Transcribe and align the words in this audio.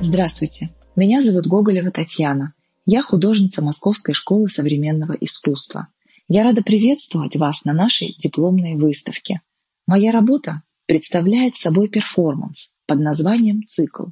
Здравствуйте, 0.00 0.70
меня 0.96 1.22
зовут 1.22 1.46
Гоголева 1.46 1.90
Татьяна. 1.90 2.54
Я 2.84 3.02
художница 3.02 3.62
Московской 3.62 4.14
школы 4.14 4.48
современного 4.48 5.12
искусства. 5.12 5.88
Я 6.28 6.44
рада 6.44 6.62
приветствовать 6.62 7.36
вас 7.36 7.64
на 7.64 7.72
нашей 7.72 8.14
дипломной 8.18 8.74
выставке. 8.74 9.40
Моя 9.86 10.12
работа 10.12 10.62
представляет 10.86 11.56
собой 11.56 11.88
перформанс 11.88 12.74
под 12.86 13.00
названием 13.00 13.62
«Цикл». 13.66 14.06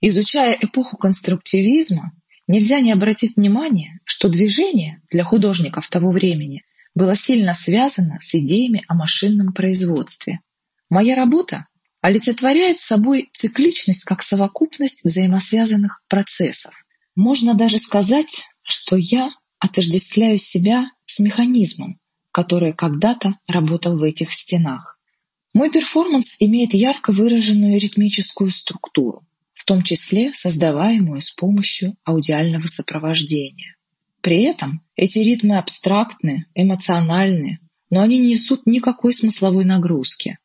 Изучая 0.00 0.56
эпоху 0.60 0.96
конструктивизма, 0.96 2.12
нельзя 2.46 2.80
не 2.80 2.92
обратить 2.92 3.36
внимание, 3.36 4.00
что 4.04 4.28
движение 4.28 5.02
для 5.10 5.24
художников 5.24 5.88
того 5.88 6.10
времени 6.10 6.62
было 6.94 7.16
сильно 7.16 7.54
связано 7.54 8.18
с 8.20 8.34
идеями 8.34 8.84
о 8.88 8.94
машинном 8.94 9.52
производстве. 9.52 10.40
Моя 10.90 11.16
работа 11.16 11.66
олицетворяет 12.04 12.80
собой 12.80 13.30
цикличность 13.32 14.04
как 14.04 14.22
совокупность 14.22 15.04
взаимосвязанных 15.04 16.02
процессов. 16.06 16.74
Можно 17.16 17.54
даже 17.54 17.78
сказать, 17.78 18.42
что 18.62 18.96
я 18.96 19.30
отождествляю 19.58 20.36
себя 20.36 20.90
с 21.06 21.18
механизмом, 21.20 21.98
который 22.30 22.74
когда-то 22.74 23.38
работал 23.48 23.98
в 23.98 24.02
этих 24.02 24.34
стенах. 24.34 25.00
Мой 25.54 25.70
перформанс 25.70 26.42
имеет 26.42 26.74
ярко 26.74 27.10
выраженную 27.10 27.80
ритмическую 27.80 28.50
структуру, 28.50 29.26
в 29.54 29.64
том 29.64 29.82
числе 29.82 30.34
создаваемую 30.34 31.22
с 31.22 31.30
помощью 31.30 31.96
аудиального 32.04 32.66
сопровождения. 32.66 33.76
При 34.20 34.42
этом 34.42 34.82
эти 34.94 35.20
ритмы 35.20 35.56
абстрактны, 35.56 36.44
эмоциональны, 36.54 37.60
но 37.88 38.02
они 38.02 38.18
не 38.18 38.32
несут 38.32 38.66
никакой 38.66 39.14
смысловой 39.14 39.64
нагрузки. 39.64 40.36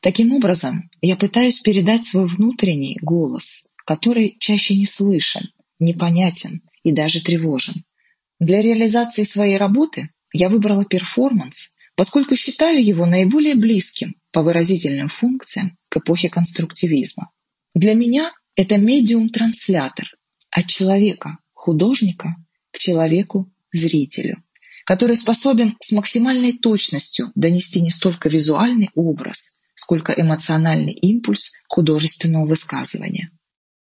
Таким 0.00 0.32
образом, 0.32 0.90
я 1.00 1.16
пытаюсь 1.16 1.60
передать 1.60 2.04
свой 2.04 2.26
внутренний 2.26 2.98
голос, 3.02 3.70
который 3.84 4.36
чаще 4.38 4.76
не 4.76 4.86
слышен, 4.86 5.50
непонятен 5.78 6.62
и 6.84 6.92
даже 6.92 7.22
тревожен. 7.22 7.84
Для 8.38 8.62
реализации 8.62 9.24
своей 9.24 9.56
работы 9.56 10.10
я 10.32 10.48
выбрала 10.48 10.84
перформанс, 10.84 11.74
поскольку 11.96 12.36
считаю 12.36 12.84
его 12.84 13.06
наиболее 13.06 13.56
близким 13.56 14.14
по 14.30 14.42
выразительным 14.42 15.08
функциям 15.08 15.76
к 15.88 15.96
эпохе 15.96 16.28
конструктивизма. 16.28 17.30
Для 17.74 17.94
меня 17.94 18.32
это 18.54 18.76
медиум-транслятор 18.76 20.06
от 20.50 20.66
человека, 20.66 21.38
художника, 21.54 22.36
к 22.70 22.78
человеку-зрителю, 22.78 24.44
который 24.84 25.16
способен 25.16 25.76
с 25.80 25.90
максимальной 25.90 26.52
точностью 26.52 27.32
донести 27.34 27.80
не 27.80 27.90
столько 27.90 28.28
визуальный 28.28 28.90
образ, 28.94 29.58
сколько 29.78 30.12
эмоциональный 30.12 30.92
импульс 30.92 31.52
художественного 31.68 32.46
высказывания. 32.46 33.30